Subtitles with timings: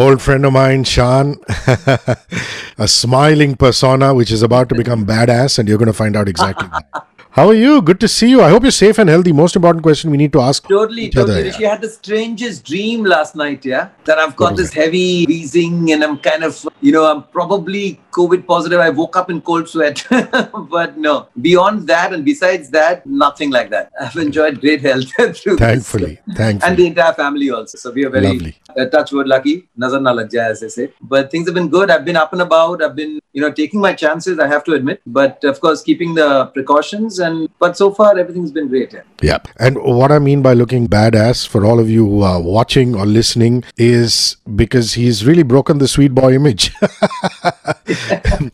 [0.00, 1.36] old friend of mine, Shaan,
[2.78, 6.28] a smiling persona which is about to become badass, and you're going to find out
[6.28, 6.68] exactly.
[7.36, 7.82] How are you?
[7.82, 8.40] Good to see you.
[8.42, 9.30] I hope you're safe and healthy.
[9.30, 10.66] Most important question we need to ask.
[10.66, 11.40] Totally, each totally.
[11.40, 13.90] other, She had the strangest dream last night, yeah?
[14.04, 18.46] That I've got this heavy wheezing and I'm kind of, you know, I'm probably COVID
[18.46, 18.80] positive.
[18.80, 20.02] I woke up in cold sweat.
[20.70, 23.92] but no, beyond that and besides that, nothing like that.
[24.00, 26.36] I've enjoyed great health through Thankfully, this.
[26.38, 26.70] thankfully.
[26.70, 27.76] And the entire family also.
[27.76, 28.56] So we are very Lovely.
[28.78, 29.68] uh, touch wood lucky.
[29.76, 30.90] Nazar na lag as they say.
[31.02, 31.90] But things have been good.
[31.90, 32.82] I've been up and about.
[32.82, 35.02] I've been, you know, taking my chances, I have to admit.
[35.06, 37.20] But of course, keeping the precautions.
[37.26, 38.94] And but so far, everything's been great.
[39.20, 39.38] Yeah.
[39.58, 43.06] And what I mean by looking badass for all of you who are watching or
[43.06, 46.72] listening is because he's really broken the sweet boy image.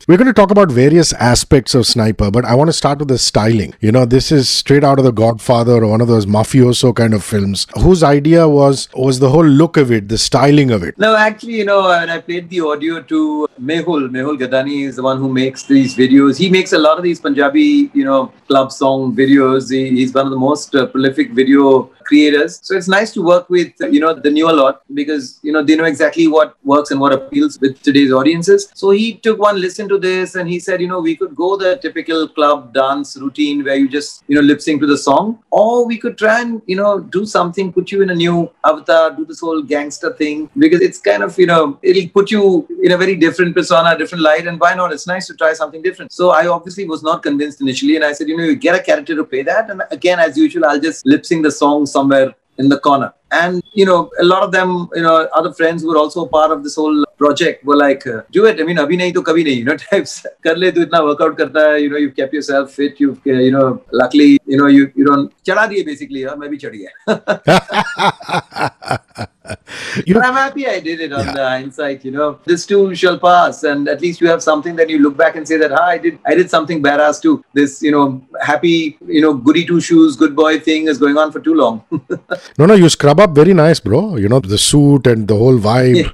[0.07, 3.09] We're going to talk about various aspects of Sniper, but I want to start with
[3.09, 3.73] the styling.
[3.79, 7.13] You know, this is straight out of The Godfather or one of those mafioso kind
[7.13, 7.67] of films.
[7.79, 10.97] Whose idea was was the whole look of it, the styling of it?
[10.97, 15.03] No, actually, you know, when I played the audio to Mehul, Mehul Gadani is the
[15.03, 16.37] one who makes these videos.
[16.37, 19.71] He makes a lot of these Punjabi, you know, club song videos.
[19.71, 22.59] He, he's one of the most uh, prolific video creators.
[22.63, 25.75] So it's nice to work with, you know, the newer lot because, you know, they
[25.75, 28.69] know exactly what works and what appeals with today's audiences.
[28.75, 31.55] So he took one listen to this and he said, you know, we could go
[31.57, 35.39] the typical club dance routine where you just, you know, lip sync to the song,
[35.51, 39.11] or we could try and, you know, do something, put you in a new avatar,
[39.11, 42.91] do this whole gangster thing because it's kind of, you know, it'll put you in
[42.91, 44.45] a very different persona, different light.
[44.45, 44.91] And why not?
[44.91, 46.11] It's nice to try something different.
[46.11, 47.95] So I obviously was not convinced initially.
[47.95, 49.69] And I said, you know, you get a character to play that.
[49.69, 53.13] And again, as usual, I'll just lip sync the song somewhere in the corner.
[53.31, 56.51] And, you know, a lot of them, you know, other friends who were also part
[56.51, 58.61] of this whole project were like, uh, do it.
[58.61, 60.25] I mean, abhi nahi to kabhi nahi, you know, types.
[60.43, 63.31] Kar le, tu itna workout karta hai, you know, you've kept yourself fit, you've, uh,
[63.47, 66.35] you know, luckily, you know, you, you don't, chada diye basically, huh?
[66.35, 66.91] main bhi chad gaya.
[70.05, 72.39] You But know, I'm happy I did it on the hindsight, you know.
[72.45, 75.47] This too shall pass, and at least you have something that you look back and
[75.47, 77.43] say that, ah, I did, I did something badass too.
[77.53, 81.31] This, you know, happy, you know, goody two shoes, good boy thing is going on
[81.31, 81.83] for too long.
[82.57, 84.15] no, no, you scrub up very nice, bro.
[84.17, 86.11] You know, the suit and the whole vibe.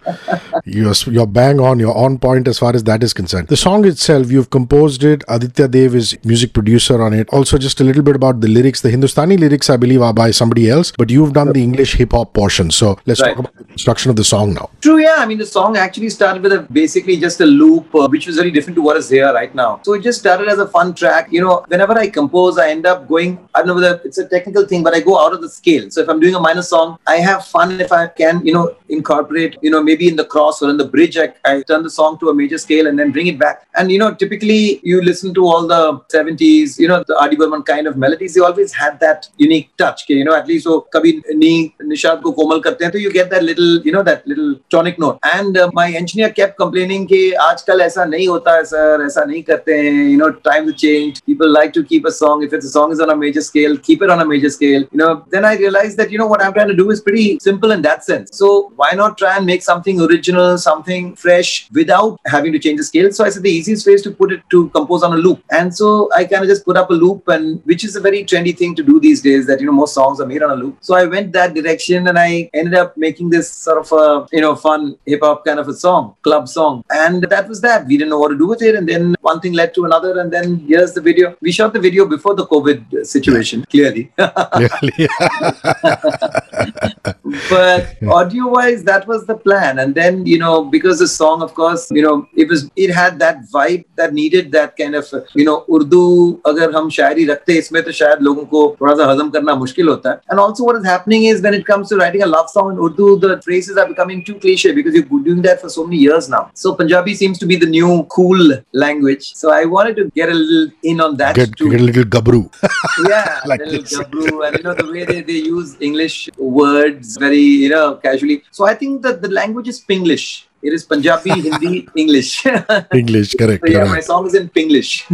[0.65, 3.47] You're, you're bang on, you're on point as far as that is concerned.
[3.47, 5.23] The song itself, you've composed it.
[5.27, 7.29] Aditya Dev is music producer on it.
[7.29, 8.81] Also, just a little bit about the lyrics.
[8.81, 12.11] The Hindustani lyrics, I believe, are by somebody else, but you've done the English hip
[12.11, 12.71] hop portion.
[12.71, 13.35] So let's Right.
[13.35, 14.69] talk about the construction of the song now.
[14.81, 15.15] True, yeah.
[15.17, 18.35] I mean, the song actually started with a basically just a loop, uh, which was
[18.37, 19.81] very different to what is here right now.
[19.83, 21.31] So it just started as a fun track.
[21.31, 23.47] You know, whenever I compose, I end up going.
[23.55, 25.89] I don't know whether it's a technical thing, but I go out of the scale.
[25.89, 28.75] So if I'm doing a minor song, I have fun if I can, you know,
[28.89, 31.89] incorporate, you know, maybe in the cross or in the bridge, I, I turn the
[31.89, 33.67] song to a major scale and then bring it back.
[33.75, 37.63] And you know, typically you listen to all the 70s, you know, the RD Burman
[37.63, 38.33] kind of melodies.
[38.33, 40.03] They always had that unique touch.
[40.09, 43.30] You know, at least so kabhi ni nishad ko komal karte hain, so you get
[43.30, 45.18] that little, you know, that little tonic note.
[45.32, 49.42] And uh, my engineer kept complaining कि आजकल ऐसा नहीं होता है sir ऐसा नहीं
[49.42, 52.66] करते हैं you know times have changed people like to keep a song if it's
[52.66, 55.24] a song is on a major scale keep it on a major scale you know
[55.30, 57.82] then I realized that you know what I'm trying to do is pretty simple in
[57.82, 62.58] that sense so why not try and make something original something fresh without having to
[62.58, 65.02] change the scale so I said the easiest way is to put it to compose
[65.02, 67.84] on a loop and so I kind of just put up a loop and which
[67.84, 70.26] is a very trendy thing to do these days that you know most songs are
[70.26, 73.50] made on a loop so I went that direction and I ended up making this
[73.66, 74.04] sort of a
[74.36, 77.86] you know fun hip hop kind of a song club song and that was that
[77.86, 80.12] we didn't know what to do with it and then one thing led to another
[80.20, 82.78] and then here's the video we shot the video before the covid
[83.14, 84.04] situation clearly
[84.64, 85.08] Really?
[87.50, 87.82] but
[88.18, 91.90] audio wise that was the plan and then you know because the song of course
[91.90, 95.58] you know it was it had that vibe that needed that kind of you know
[95.76, 96.02] urdu
[96.46, 100.10] अगर हम शायरी रखते इसमें तो शायद लोगों को थोड़ा सा हजम करना मुश्किल होता
[100.10, 102.72] है and also what is happening is when it comes to writing a love song
[102.72, 105.83] in urdu the phrases are becoming too cliche because you've been doing that for so
[105.89, 108.43] many years now so punjabi seems to be the new cool
[108.85, 111.87] language so i wanted to get a little in on that get, too get a
[111.89, 112.41] little gabru.
[113.09, 113.97] yeah, Like little this.
[113.97, 118.43] gabru, and you know the way they, they use English words very you know casually.
[118.51, 120.47] So I think that the language is Pinglish.
[120.61, 122.45] It is Punjabi, Hindi, English.
[122.93, 123.63] English, correct.
[123.67, 125.07] yeah, my song is in Pinglish.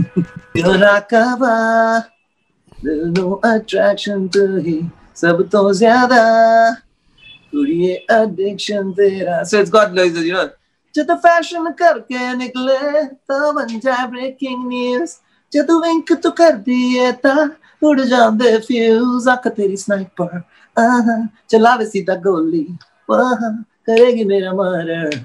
[2.82, 4.42] There's no attraction to
[5.14, 6.24] sab to zyada
[8.10, 10.50] addiction तेरा so it's got like you know.
[10.96, 15.16] जब fashion करके निकले तो बन जाए breaking news
[15.54, 17.36] जब विंक तो कर दिए ता
[17.84, 20.42] उड़ जाते फ्यूज आँख तेरी स्नाइपर
[21.52, 22.66] चलावे सीधा गोली
[23.10, 23.50] वाह
[23.90, 25.18] करेगी मेरा मर्डर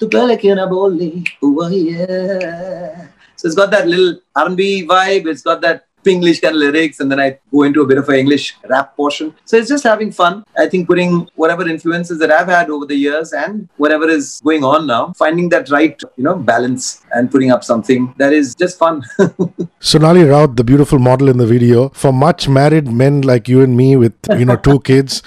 [0.00, 1.12] तू पहले क्यों ना बोली
[1.44, 6.60] वही है so it's got that little R&B vibe, it's got that English kind of
[6.60, 9.34] lyrics, and then I go into a bit of an English rap portion.
[9.44, 10.44] So it's just having fun.
[10.58, 14.64] I think putting whatever influences that I've had over the years and whatever is going
[14.64, 18.78] on now, finding that right, you know, balance and putting up something that is just
[18.78, 19.02] fun.
[19.80, 23.76] Sonali Raut, the beautiful model in the video, for much married men like you and
[23.76, 25.22] me with you know two kids,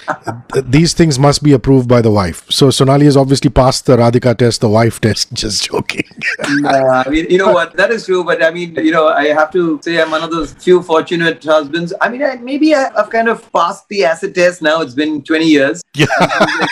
[0.64, 2.44] these things must be approved by the wife.
[2.50, 5.32] So Sonali has obviously passed the Radhika test, the wife test.
[5.40, 6.08] Just joking.
[6.48, 7.76] Nah, I mean, you know what?
[7.76, 8.24] That is true.
[8.24, 11.43] But I mean, you know, I have to say I'm one of those few fortunate
[11.43, 11.93] husbands.
[12.01, 14.81] I mean, I, maybe I, I've kind of passed the acid test now.
[14.81, 15.81] It's been 20 years.
[15.95, 16.05] yeah,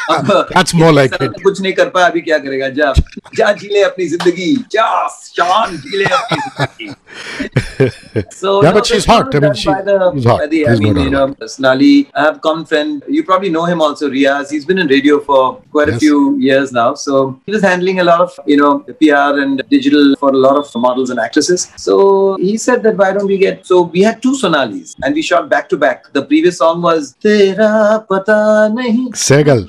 [0.54, 1.31] that's more like it.
[1.44, 2.94] कुछ नहीं कर पाया अभी क्या करेगा जा
[3.38, 6.94] जा जी ले अपनी जिंदगी जा शान जी ले अपनी जिंदगी
[8.31, 9.36] so Yeah, no, but she's that's hot.
[9.36, 10.39] I mean, done she- by the, she's hot.
[10.39, 13.04] by the- I There's no mean, doubt you know, personally, I have a common friend.
[13.07, 14.51] You probably know him also, Riaz.
[14.51, 16.00] He's been in radio for quite a Yes.
[16.06, 16.94] few years now.
[17.06, 18.71] So he was handling a lot of, you know,
[19.01, 21.68] PR and digital for a lot of models and actresses.
[21.88, 23.65] So he said that why don't we get?
[23.74, 26.12] So we had two sonalis and we shot back to back.
[26.12, 29.67] The previous song was Tera Pata Nahi Sehgal.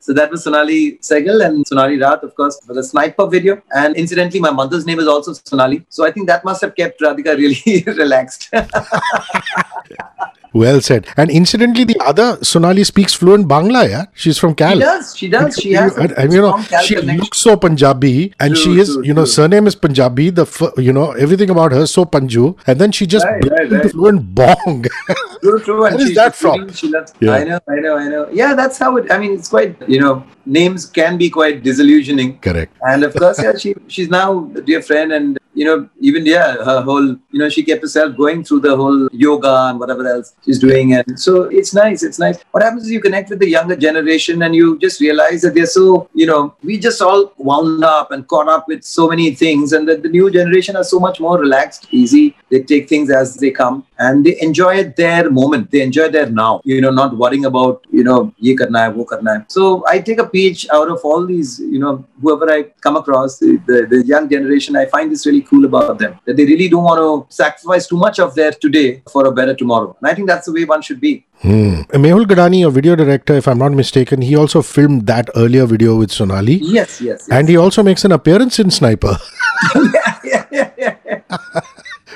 [0.00, 3.62] So that was Sonali Sehgal and Sonali Raut, of course, for the Sniper video.
[3.74, 5.84] And incidentally, my mother's name is also Sonali.
[5.88, 8.52] So I think that must have kept Radhika really relaxed.
[10.52, 11.06] Well said.
[11.16, 13.88] And incidentally, the other Sonali speaks fluent Bangla.
[13.88, 14.74] Yeah, she's from Cal.
[14.74, 15.16] she does.
[15.16, 15.56] She does.
[15.56, 15.96] She has.
[15.96, 17.18] You- a and, you know, she connection.
[17.18, 19.34] looks so Punjabi, and True, she is, true, you know, true.
[19.36, 20.30] surname is Punjabi.
[20.30, 23.62] The f- you know everything about her so Panju, and then she just Right, right,
[23.62, 23.90] into right.
[23.92, 24.86] fluent Bong.
[25.42, 25.84] True, true.
[25.84, 26.70] And Where is she- that from?
[26.72, 27.32] She loves, Yeah.
[27.32, 28.28] I know, I know, I know.
[28.32, 29.10] Yeah, that's how it.
[29.10, 29.76] I mean, it's quite.
[29.88, 32.38] You know, names can be quite disillusioning.
[32.40, 32.72] Correct.
[32.82, 36.56] And of course, yeah, she she's now a dear friend, and you know, even yeah,
[36.68, 40.34] her whole you know, she kept herself going through the whole yoga and whatever else
[40.44, 42.02] she's doing, and so it's nice.
[42.02, 42.38] It's nice.
[42.50, 45.66] What happens is you connect with the younger generation, and you just realize that they're
[45.78, 49.72] so you know, we just all wound up and caught up with so many things,
[49.72, 52.36] and that the new generation are so much more relaxed, easy.
[52.50, 55.70] They take things as they come, and they enjoy their moment.
[55.70, 56.60] They enjoy their now.
[56.64, 59.44] You know, not worrying about you know, ye karna hai, wo karna hai.
[59.48, 63.38] So I take a page out of all these, you know, whoever I come across,
[63.38, 66.18] the, the, the young generation, I find this really cool about them.
[66.26, 69.54] That they really don't want to sacrifice too much of their today for a better
[69.54, 69.96] tomorrow.
[70.00, 71.26] And I think that's the way one should be.
[71.42, 71.80] Hmm.
[72.04, 75.96] Mehul Gadani, a video director, if I'm not mistaken, he also filmed that earlier video
[75.96, 77.00] with Sonali, Yes, yes.
[77.00, 77.28] yes.
[77.30, 79.16] and he also makes an appearance in Sniper.
[79.94, 81.60] yeah, yeah, yeah, yeah.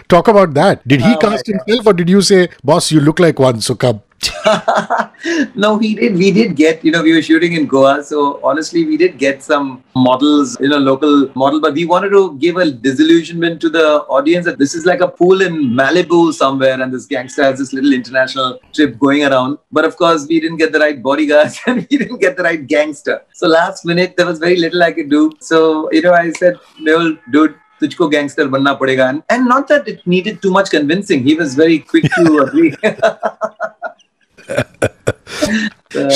[0.08, 0.86] Talk about that.
[0.86, 3.74] Did he Oh cast himself, or did you say, "Boss, you look like one, so
[3.74, 4.02] come"?
[5.54, 6.14] no, he did.
[6.14, 6.84] We did get.
[6.84, 10.68] You know, we were shooting in Goa, so honestly, we did get some models, you
[10.68, 11.60] know, local model.
[11.60, 13.86] But we wanted to give a disillusionment to the
[14.18, 17.72] audience that this is like a pool in Malibu somewhere, and this gangster has this
[17.72, 19.58] little international trip going around.
[19.72, 22.66] But of course, we didn't get the right bodyguards and we didn't get the right
[22.66, 23.22] gangster.
[23.32, 25.32] So last minute, there was very little I could do.
[25.40, 27.54] So you know, I said, Mehul, dude.
[27.80, 31.78] तुझको gangster बनना पड़ेगा। And not that it needed too much convincing he was very
[31.90, 32.70] quick to agree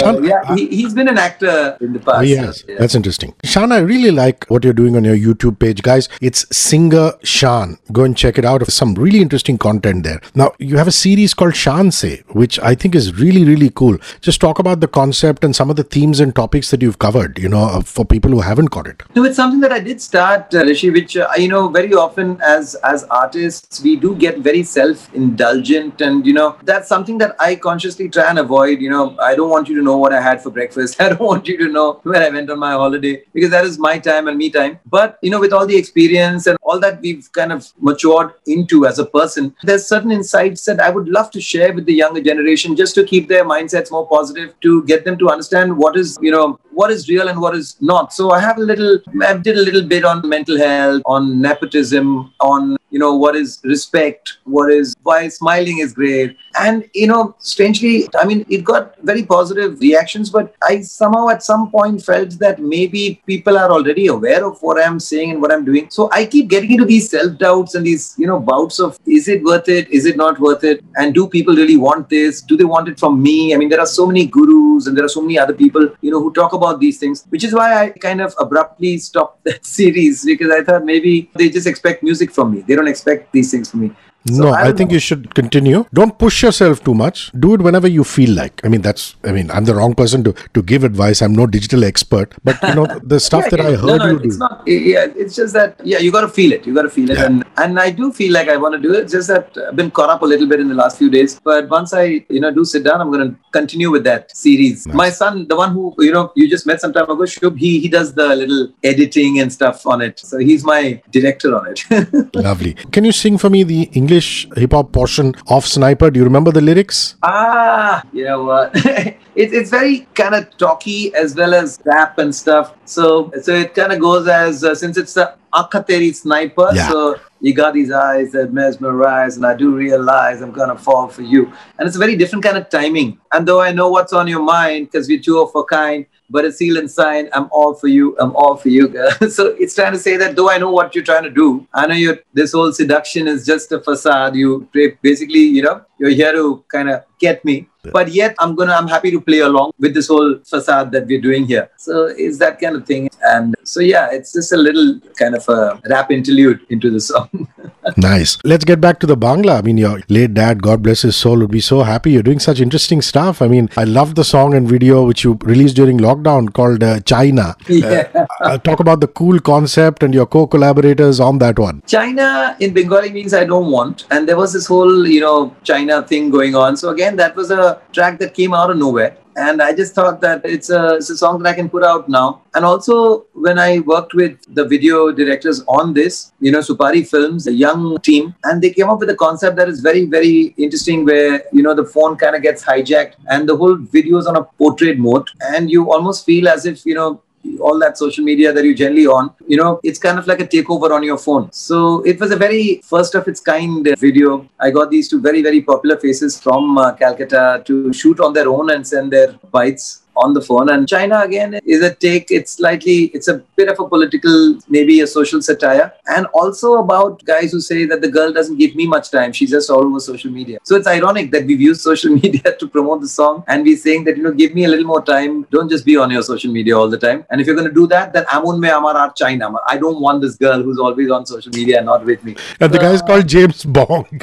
[0.02, 2.18] Yeah, he, he's been an actor in the past.
[2.18, 2.76] Oh, yes, Yeah.
[2.78, 3.34] that's interesting.
[3.44, 6.08] Shaan, I really like what you're doing on your YouTube page, guys.
[6.20, 7.78] It's Singer Shaan.
[7.92, 8.66] Go and check it out.
[8.70, 10.20] Some really interesting content there.
[10.34, 13.98] Now, you have a series called Shaan Say, which I think is really, really cool.
[14.20, 17.38] Just talk about the concept and some of the themes and topics that you've covered,
[17.38, 19.02] you know, uh, for people who haven't got it.
[19.14, 22.40] No, it's something that I did start, uh, Hrishi, which uh, you know, very often
[22.42, 27.56] as as artists, we do get very self-indulgent, and you know, that's something that I
[27.56, 28.80] consciously try and avoid.
[28.80, 31.00] You know, I don't want you to know what I had for breakfast.
[31.06, 33.78] I don't want you to know where I went on my holiday because that is
[33.88, 34.78] my time and me time.
[34.86, 38.86] But you know, with all the experience and all that we've kind of matured into
[38.86, 42.22] as a person, there's certain insights that I would love to share with the younger
[42.30, 46.18] generation just to keep their mindsets more positive, to get them to understand what is,
[46.20, 48.12] you know, what is real and what is not.
[48.12, 52.32] So I have a little, I did a little bit on mental health, on nepotism,
[52.40, 57.34] on you know what is respect, what is why smiling is great, and you know,
[57.38, 62.38] strangely, I mean, it got very positive reactions, but I somehow at some point felt
[62.38, 65.90] that maybe people are already aware of what I'm saying and what I'm doing.
[65.90, 69.28] So I keep getting into these self doubts and these you know bouts of is
[69.28, 72.40] it worth it, is it not worth it, and do people really want this?
[72.40, 73.54] Do they want it from me?
[73.54, 76.10] I mean, there are so many gurus and there are so many other people you
[76.10, 79.64] know who talk about these things, which is why I kind of abruptly stopped that
[79.64, 82.60] series because I thought maybe they just expect music from me.
[82.60, 83.92] They don't expect these things from me.
[84.28, 84.94] So no, I, don't think know.
[84.94, 85.84] you should continue.
[85.92, 87.30] Don't push yourself too much.
[87.38, 88.60] Do it whenever you feel like.
[88.64, 89.16] I mean, that's.
[89.24, 91.22] I mean, I'm the wrong person to to give advice.
[91.22, 94.06] I'm no digital expert, but you know the stuff Yeah, that I heard no, no,
[94.10, 94.40] you it's do.
[94.40, 94.62] not.
[94.66, 95.80] Yeah, it's just that.
[95.84, 96.66] Yeah, you got to feel it.
[96.66, 97.26] You got to feel it, Yeah.
[97.26, 99.04] and and I do feel like I want to do it.
[99.04, 101.38] It's just that I've been caught up a little bit in the last few days.
[101.50, 104.86] But once I, you know, do sit down, I'm going to continue with that series.
[104.86, 104.96] Nice.
[105.02, 107.80] My son, the one who you know you just met some time ago, Shubh, he
[107.80, 110.18] he does the little editing and stuff on it.
[110.30, 112.34] So he's my director on it.
[112.34, 112.74] Lovely.
[112.96, 116.10] Can you sing for me the English hip hop portion of Sniper?
[116.10, 117.16] Do you remember the lyrics?
[117.22, 118.70] Ah, you know what?
[118.74, 122.74] it, it's very kind of talky as well as rap and stuff.
[122.84, 126.70] So so it kind of goes as uh, since it's the Akateri sniper.
[126.74, 126.88] Yeah.
[126.88, 131.22] So you got these eyes that mesmerize, and I do realize I'm gonna fall for
[131.22, 131.52] you.
[131.78, 133.18] And it's a very different kind of timing.
[133.32, 136.06] And though I know what's on your mind, because we're two of a kind.
[136.30, 139.10] But a seal and sign, I'm all for you, I'm all for you, girl.
[139.30, 141.86] so it's trying to say that though I know what you're trying to do, I
[141.86, 144.36] know you this whole seduction is just a facade.
[144.36, 144.68] You
[145.02, 147.66] basically, you know, you're here to kind of get me.
[147.92, 151.20] But yet I'm gonna I'm happy to play along with this whole facade that we're
[151.20, 151.70] doing here.
[151.76, 153.10] So it's that kind of thing.
[153.22, 157.48] And so yeah, it's just a little kind of a rap interlude into the song.
[157.98, 158.38] Nice.
[158.44, 159.58] Let's get back to the Bangla.
[159.58, 162.12] I mean, your late dad, God bless his soul, would be so happy.
[162.12, 163.42] You're doing such interesting stuff.
[163.42, 167.00] I mean, I love the song and video which you released during lockdown called uh,
[167.00, 167.56] China.
[167.68, 168.26] yeah.
[168.40, 171.82] Uh, talk about the cool concept and your co-collaborators on that one.
[171.88, 174.06] China in Bengali means I don't want.
[174.12, 176.76] And there was this whole, you know, China thing going on.
[176.76, 179.16] So again, that was a track that came out of nowhere.
[179.38, 182.08] And I just thought that it's a, it's a song that I can put out
[182.08, 182.42] now.
[182.54, 187.46] And also, when I worked with the video directors on this, you know, Supari Films,
[187.46, 191.04] a young team, and they came up with a concept that is very, very interesting
[191.04, 194.36] where, you know, the phone kind of gets hijacked and the whole video is on
[194.36, 195.28] a portrait mode.
[195.40, 197.22] And you almost feel as if, you know,
[197.60, 200.46] all that social media that you generally on, you know, it's kind of like a
[200.46, 201.50] takeover on your phone.
[201.52, 204.48] So it was a very first of its kind video.
[204.60, 208.48] I got these two very, very popular faces from uh, Calcutta to shoot on their
[208.48, 210.70] own and send their bites on the phone.
[210.70, 212.30] And China again is a take.
[212.30, 217.24] It's slightly, it's a bit of a political, maybe a social satire, and also about
[217.24, 219.32] guys who say that the girl doesn't give me much time.
[219.32, 220.58] She's just all over social media.
[220.64, 224.04] So it's ironic that we've used social media to promote the song, and we're saying
[224.04, 225.46] that you know, give me a little more time.
[225.50, 227.24] Don't just be on your social media all the time.
[227.30, 229.52] And if you're going to do that, then amun me amar ar China.
[229.66, 232.36] I don't want this girl who's always on social media and not with me.
[232.60, 234.06] And the guy's uh, called James Bong.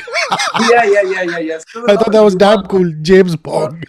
[0.69, 1.59] yeah, yeah, yeah, yeah, yeah.
[1.67, 2.91] So I thought that was damn cool.
[3.01, 3.83] James Bong.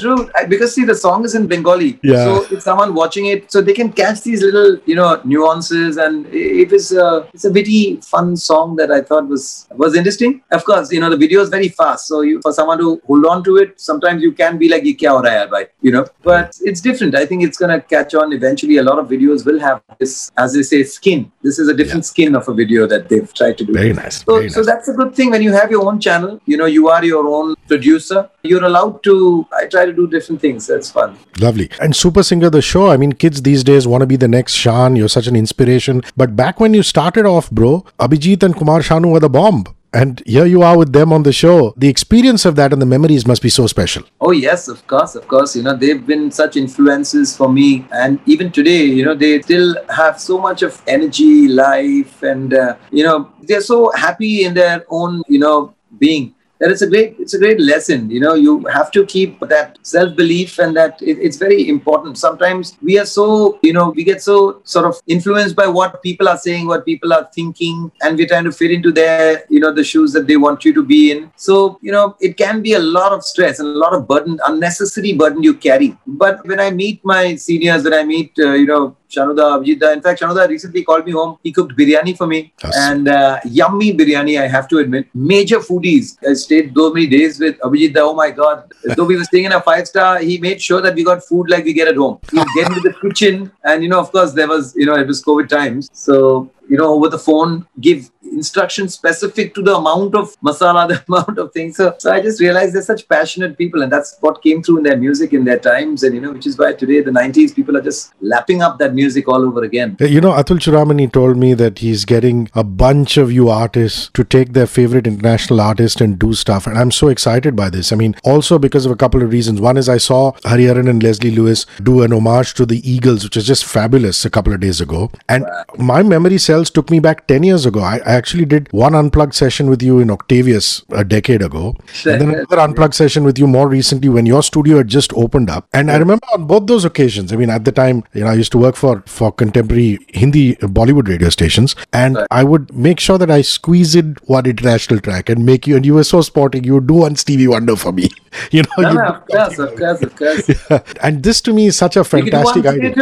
[0.00, 1.98] True, because see, the song is in Bengali.
[2.02, 2.24] Yeah.
[2.24, 6.26] So if someone watching it, so they can catch these little, you know, nuances, and
[6.26, 10.42] it is a, it's a witty, fun song that I thought was was interesting.
[10.50, 13.26] Of course, you know, the video is very fast, so you, for someone to hold
[13.26, 15.92] on to it, sometimes you can be like, "Ye kya ho raha hai, bhai?" You
[15.92, 17.14] know, but it's different.
[17.14, 18.78] I think it's gonna catch on eventually.
[18.78, 21.30] A lot of videos will have this, as they say, skin.
[21.42, 23.72] This is a different skin of a video that they've tried to do.
[23.72, 24.24] Very nice.
[24.24, 24.66] So, Very so nice.
[24.66, 26.40] that's a good thing when you have your own channel.
[26.46, 28.28] You know, you are your own producer.
[28.42, 29.46] You're allowed to.
[29.52, 30.66] I try to do different things.
[30.66, 31.16] That's fun.
[31.38, 31.70] Lovely.
[31.80, 34.54] And Super Singer, the show, I mean, kids these days want to be the next
[34.54, 34.96] Shaan.
[34.96, 36.02] You're such an inspiration.
[36.16, 39.64] But back when you started off, bro, Abhijit and Kumar Shanu were the bomb.
[39.94, 41.72] And here you are with them on the show.
[41.76, 44.02] The experience of that and the memories must be so special.
[44.20, 45.56] Oh yes, of course, of course.
[45.56, 49.74] You know, they've been such influences for me, and even today, you know, they still
[49.88, 54.84] have so much of energy, life, and uh, you know, they're so happy in their
[54.90, 56.34] own, you know, being.
[56.60, 58.10] That it's a great, it's a great lesson.
[58.10, 62.18] You know, you have to keep that self belief, and that it, it's very important.
[62.18, 66.28] Sometimes we are so, you know, we get so sort of influenced by what people
[66.28, 69.72] are saying, what people are thinking, and we're trying to fit into their, you know,
[69.72, 71.30] the shoes that they want you to be in.
[71.36, 74.40] So, you know, it can be a lot of stress and a lot of burden,
[74.46, 75.96] unnecessary burden you carry.
[76.06, 79.92] But when I meet my seniors, when I meet, uh, you know, Shanuda, Abhijita.
[79.94, 81.38] In fact, Shanuda recently called me home.
[81.42, 82.76] He cooked biryani for me Yes.
[82.76, 85.06] and uh, yummy biryani, I have to admit.
[85.14, 86.16] Major foodies.
[86.28, 87.98] I stayed so many days with Abhijita.
[87.98, 88.64] Oh my God.
[88.96, 91.48] Though we were staying in a five star, he made sure that we got food
[91.50, 92.18] like we get at home.
[92.30, 95.06] He get into the kitchen and, you know, of course, there was, you know, it
[95.06, 95.88] was COVID times.
[95.92, 101.02] So, you know, over the phone, give instructions specific to the amount of masala, the
[101.08, 101.76] amount of things.
[101.76, 104.82] So, so I just realized they're such passionate people, and that's what came through in
[104.84, 106.02] their music in their times.
[106.02, 108.94] And you know, which is why today the '90s people are just lapping up that
[108.94, 109.96] music all over again.
[110.00, 114.10] Uh, You know, Atul Churamani told me that he's getting a bunch of you artists
[114.14, 116.66] to take their favorite international artist and do stuff.
[116.66, 117.92] And I'm so excited by this.
[117.92, 119.60] I mean, also because of a couple of reasons.
[119.60, 123.36] One is I saw Hariharan and Leslie Lewis do an homage to the Eagles, which
[123.36, 125.10] is just fabulous a couple of days ago.
[125.28, 125.46] And
[125.78, 127.80] my memory cells took me back 10 years ago.
[127.80, 132.20] I, I actually did one unplugged session with you in Octavius a decade ago, and
[132.20, 135.68] then another unplugged session with you more recently when your studio had just opened up.
[135.72, 138.34] And I remember on both those occasions, I mean, at the time, you know, I
[138.34, 143.18] used to work for for contemporary Hindi Bollywood radio stations, and I would make sure
[143.18, 145.76] that I squeeze in one international track and make you.
[145.76, 148.10] And you were so sporting, you would do one Stevie Wonder for me.
[148.52, 150.50] You know, No, you no, of course, of course, of course.
[151.02, 152.92] and this to me is such a You could do fantastic one idea.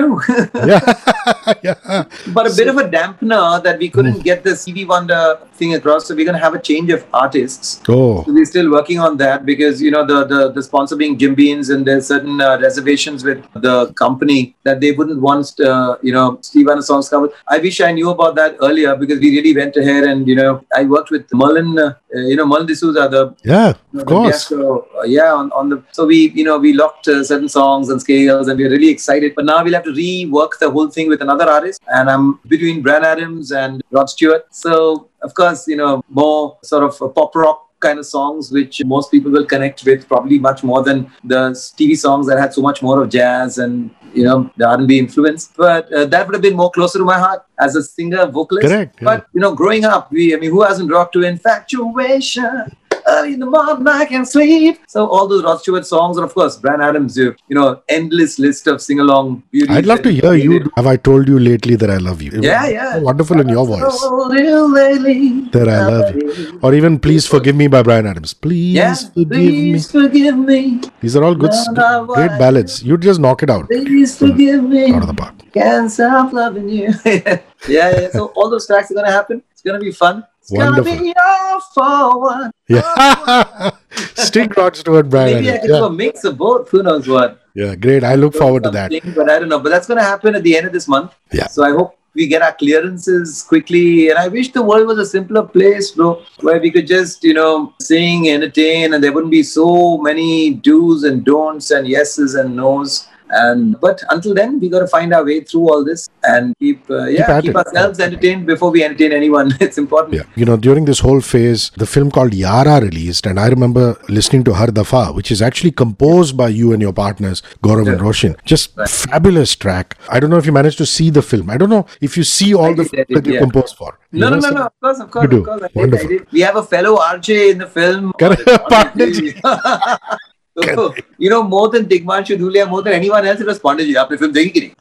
[0.67, 2.05] yeah, yeah.
[2.29, 4.21] but a bit of a dampener that we couldn't hmm.
[4.21, 6.07] get the Stevie Wonder thing across.
[6.07, 7.81] So we're going to have a change of artists.
[7.89, 11.19] Oh, So we're still working on that because you know the the, the sponsor being
[11.19, 15.97] Jim Beam's and there's certain uh, reservations with the company that they wouldn't want uh,
[16.03, 17.31] you know Steve Wonder songs covered.
[17.49, 20.65] I wish I knew about that earlier because we really went ahead and you know
[20.75, 24.53] I worked with Merlin, uh, you know Merlin D'Souza, the yeah, of course.
[24.53, 28.01] Uh, yeah, on, on the so we you know we locked uh, certain songs and
[28.01, 29.35] scales and we're really excited.
[29.37, 32.83] But now we'll have to rework the whole thing with another artist, and I'm between
[32.83, 34.47] Bryan Adams and Rod Stewart.
[34.51, 39.11] So of course you know more sort of pop rock kind of songs which most
[39.11, 42.83] people will connect with probably much more than the Stevie songs that had so much
[42.83, 45.53] more of jazz and you know the R&B influence.
[45.57, 48.67] But uh, that would have been more closer to my heart as a singer vocalist.
[48.69, 49.05] Correct, yeah.
[49.05, 52.77] but you know growing up we I mean who hasn't rocked to infatuation
[53.09, 54.79] early in the morning I can't sleep.
[54.89, 58.39] So all those Rod Stewart songs, and of course Bryan Adams, you, you know, endless
[58.39, 59.77] list of sing along beauties.
[59.77, 60.59] I'd love to hear you.
[60.61, 60.69] did.
[60.77, 62.33] Have I told you lately that I love you?
[62.43, 62.93] Yeah, yeah.
[62.95, 64.03] so wonderful in your voice.
[64.41, 66.61] Lately That I love you.
[66.63, 68.35] Or even Please Forgive Me by Bryan Adams.
[68.35, 70.77] Please Yeah, forgive please forgive me.
[70.77, 70.81] me.
[71.01, 72.83] These are all good, No, great ballads.
[72.83, 73.67] You just knock it out.
[73.69, 74.93] Please forgive me.
[74.93, 75.35] Out of the park.
[75.53, 76.93] Can't stop loving you.
[77.05, 78.11] yeah, yeah.
[78.11, 79.43] So all those tracks are gonna happen.
[79.53, 80.25] It's gonna be fun.
[80.49, 80.85] It's Wonderful.
[80.85, 82.51] gonna be your for one.
[82.69, 83.71] Yeah.
[84.15, 85.87] Sting Rod Stewart, Bryan Maybe I can do Yeah.
[85.87, 86.69] a mix of both.
[86.71, 87.41] Who knows what?
[87.55, 88.05] yeah, great.
[88.05, 88.93] I look forward to that.
[89.17, 89.59] But I don't know.
[89.59, 91.13] But that's going to happen at the end of this month.
[91.33, 91.49] Yeah.
[91.49, 94.11] So I hope we get our clearances quickly.
[94.11, 97.35] And I wish the world was a simpler place, bro, where we could just, you
[97.35, 102.55] know, sing, entertain, and there wouldn't be so many do's and don'ts and yeses and
[102.55, 103.09] nos.
[103.31, 106.89] And but until then, we got to find our way through all this and keep,
[106.91, 109.53] uh, yeah, at keep, ourselves entertained before we entertain anyone.
[109.61, 110.15] it's important.
[110.15, 110.23] Yeah.
[110.37, 114.45] You know, during this whole phase, the film called Yara released, and I remember listening
[114.45, 118.37] to Har Dafa, which is actually composed by you and your partners, Gaurav and Roshan.
[118.45, 119.97] Just fabulous track.
[120.09, 121.51] I don't know if you managed to see the film.
[121.51, 123.41] I don't know if you see all I the did, I did, that you yeah.
[123.41, 123.99] composed for.
[124.13, 124.67] You No, no, know, no, no.
[124.67, 125.63] Of course, of course, of course.
[125.63, 126.07] I did, Wonderful.
[126.07, 126.33] I did.
[126.33, 128.13] We have a fellow RJ in the film.
[128.19, 128.43] Correct.
[131.19, 133.95] You know, more than Tigmanshu Dhulia, more than anyone else, it was Pandit ji.
[133.97, 134.73] आपने film देखी कि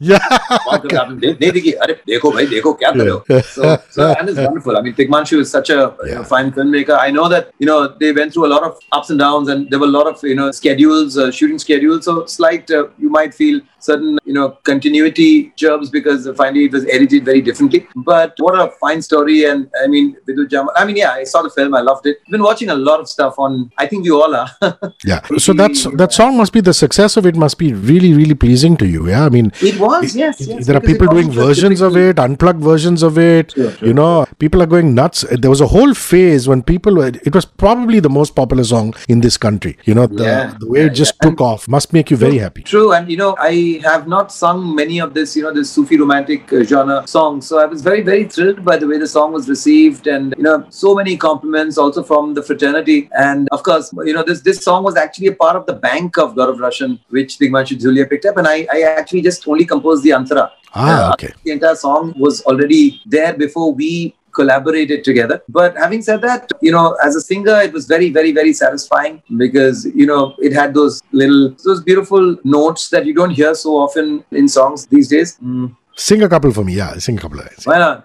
[3.28, 3.40] Yeah.
[3.40, 4.76] So, so and it's wonderful.
[4.76, 6.08] I mean, Tigmanshu is such a yeah.
[6.08, 6.98] you know, fine filmmaker.
[6.98, 9.70] I know that you know they went through a lot of ups and downs, and
[9.70, 12.04] there were a lot of you know schedules, uh, shooting schedules.
[12.04, 16.86] So slight uh, you might feel certain you know continuity germs because finally it was
[16.86, 17.86] edited very differently.
[17.96, 19.44] But what a fine story!
[19.44, 20.72] And I mean, Vidyut Jammwal.
[20.76, 21.74] I mean, yeah, I saw the film.
[21.74, 22.18] I loved it.
[22.26, 23.70] I've been watching a lot of stuff on.
[23.78, 24.48] I think we all are.
[25.04, 25.20] yeah.
[25.38, 28.34] So that that's that song must be the success of it must be really really
[28.34, 29.08] pleasing to you.
[29.08, 29.24] Yeah.
[29.26, 30.40] I mean, it was yes.
[30.40, 33.52] it- yes there are people doing versions of it, unplugged versions of it.
[33.52, 33.88] Sure, sure.
[33.88, 35.24] You know, people are going nuts.
[35.30, 37.12] There was a whole phase when people were.
[37.30, 39.76] It was probably the most popular song in this country.
[39.84, 41.28] You know, the, Yeah, the way yeah, it just yeah.
[41.28, 42.62] took off must make you very happy.
[42.62, 45.96] True, and you know, I have not sung many of this, you know, this Sufi
[45.98, 47.46] romantic uh, genre songs.
[47.46, 50.42] So I was very, very thrilled by the way the song was received, and you
[50.42, 53.08] know, so many compliments also from the fraternity.
[53.28, 55.80] And of course, you know, this this song was actually a part part of the
[55.80, 58.36] bank of Gaurav Roshan, which Tigmanshu Dhulia picked up.
[58.36, 60.50] And I, I actually just only composed the Antara.
[60.74, 61.32] Ah, uh, okay.
[61.44, 65.42] The entire song was already there before we collaborated together.
[65.48, 69.22] But having said that, you know, as a singer, it was very, very, very satisfying
[69.38, 73.76] because, you know, it had those little, those beautiful notes that you don't hear so
[73.76, 75.38] often in songs these days.
[75.42, 75.74] Mm.
[75.96, 76.74] Sing a couple for me.
[76.74, 77.40] Yeah, sing a couple.
[77.40, 78.02] Of Why not?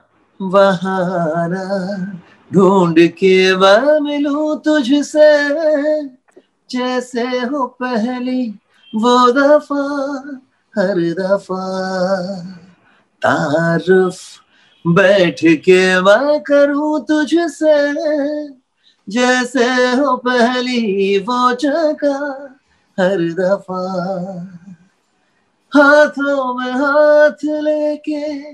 [2.54, 5.28] ढूंढ के मैं मिलूं तुझसे
[6.72, 8.48] जैसे हो पहली
[8.96, 9.84] वो दफ़ा,
[10.76, 11.64] हर दफ़ा।
[13.22, 14.20] तारुफ
[14.88, 17.76] बैठ के मैं करूँ तुझसे,
[19.10, 22.20] जैसे हो पहली वो जगह
[22.98, 23.84] हर दफ़ा।
[25.72, 28.54] हाथों में हाथ लेके,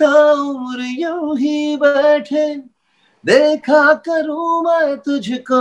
[0.00, 2.69] ताउम्र यूँ ही बैठे
[3.26, 5.60] देखा करूँ मैं तुझको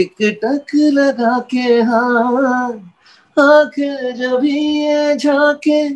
[0.00, 2.70] एक टक लगा के हाँ
[3.36, 5.88] आँखें जब ये झाके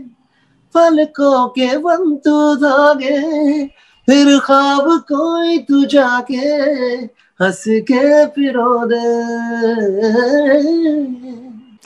[0.75, 3.67] पलकों के बन तू धागे
[4.09, 6.47] फिर ख्वाब कोई तू जाके
[7.43, 9.03] हंस के पिरो दे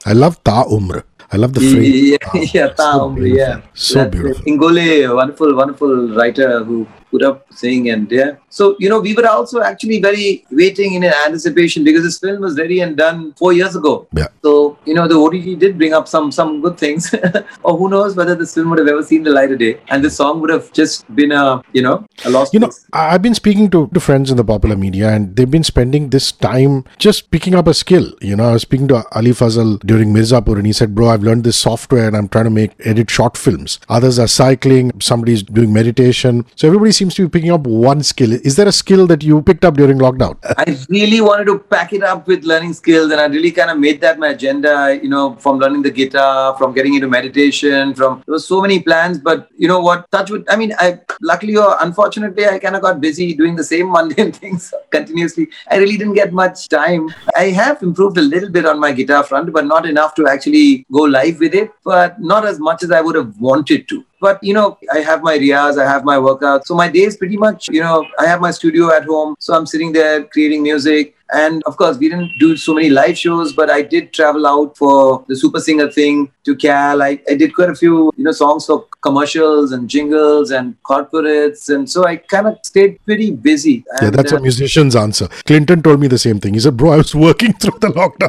[0.06, 1.02] I love Ta Umr.
[1.30, 2.10] I love the phrase.
[2.10, 3.60] Yeah, yeah, so Ta Umr, yeah.
[3.74, 4.44] So That's beautiful.
[4.46, 8.36] Ingole, wonderful, wonderful writer who put up sing and yeah.
[8.48, 12.58] So you know we were also actually very waiting in anticipation because this film was
[12.58, 14.06] ready and done four years ago.
[14.12, 14.28] Yeah.
[14.42, 17.14] So you know the OTT did bring up some some good things,
[17.62, 20.04] or who knows whether this film would have ever seen the light of day, and
[20.04, 22.54] the song would have just been a you know a lost.
[22.54, 25.64] You know, I've been speaking to, to friends in the popular media, and they've been
[25.64, 28.12] spending this time just picking up a skill.
[28.20, 31.22] You know, I was speaking to Ali Fazal during Mirzapur, and he said, "Bro, I've
[31.22, 33.78] learned this software, and I'm trying to make edit short films.
[33.88, 34.92] Others are cycling.
[35.00, 36.44] Somebody's doing meditation.
[36.54, 38.32] So everybody seems to be picking up one skill.
[38.32, 40.36] Is there a skill that you picked up during lockdown?
[40.64, 43.78] I really wanted to pack it up with learning skills, and I really kind of
[43.78, 44.98] made that my agenda.
[45.02, 48.80] You know, from learning the guitar, from getting into meditation, from there were so many
[48.80, 49.18] plans.
[49.18, 50.10] But you know what?
[50.10, 50.44] Touch with.
[50.50, 54.32] I mean, I luckily or unfortunately, I kind of got busy doing the same mundane
[54.32, 55.48] things continuously.
[55.70, 57.08] I really didn't get much time.
[57.36, 60.86] I have improved a little bit on my guitar front, but not enough to actually
[60.92, 61.70] go live with it.
[61.84, 64.04] But not as much as I would have wanted to.
[64.20, 66.66] But you know, I have my riyas, I have my workouts.
[66.66, 69.36] So my day is pretty much, you know, I have my studio at home.
[69.38, 71.14] So I'm sitting there creating music.
[71.32, 74.76] And of course, we didn't do so many live shows, but I did travel out
[74.76, 77.02] for the Super Singer thing to Cal.
[77.02, 81.68] I, I did quite a few, you know, songs for commercials and jingles and corporates.
[81.74, 83.84] And so I kind of stayed pretty busy.
[84.02, 85.28] yeah, that's uh, a musician's answer.
[85.46, 86.54] Clinton told me the same thing.
[86.54, 88.28] He said, "Bro, I was working through the lockdown.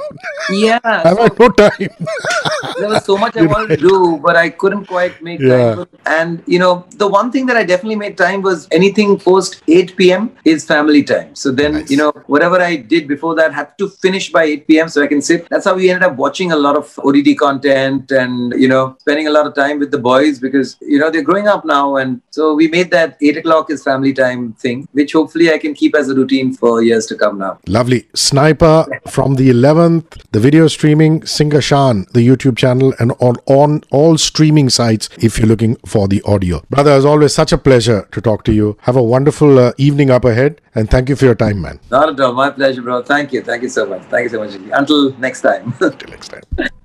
[0.51, 0.79] yeah.
[0.83, 1.89] I've so- had no time."
[2.79, 5.75] there was so much I wanted to do, but I couldn't quite make Yeah.
[5.75, 5.85] time.
[6.05, 9.95] And you know, the one thing that I definitely made time was anything post 8
[9.95, 10.31] p.m.
[10.45, 11.35] is family time.
[11.35, 11.91] So then, Nice.
[11.91, 14.89] you know, whatever I did before that had to finish by 8 p.m.
[14.89, 15.47] so I can sit.
[15.49, 19.28] That's how we ended up watching a lot of OTT content and you know, spending
[19.28, 22.21] a lot of time with the boys because you know they're growing up now, and
[22.32, 25.95] so we made that 8 o'clock is family time thing, which hopefully I can keep
[25.95, 27.60] as a routine for years to come now.
[27.67, 28.08] Lovely.
[28.13, 33.84] Sniper from the 11th, the video streaming, Singer Shaan, the YouTube channel, and on, on
[33.91, 36.63] all streaming sites if you're looking for the audio.
[36.69, 38.78] Brother, as always, such a pleasure to talk to you.
[38.82, 41.80] Have a wonderful uh, evening up ahead, and thank you for your time, man.
[41.91, 42.34] Not at all.
[42.34, 43.01] My pleasure, bro.
[43.01, 43.41] Thank you.
[43.41, 44.01] Thank you so much.
[44.03, 44.55] Thank you so much.
[44.73, 45.73] Until next time.
[45.79, 46.69] Until next time.